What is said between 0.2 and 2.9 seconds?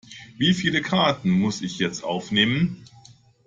Wie viele Karten muss ich jetzt aufnehmen?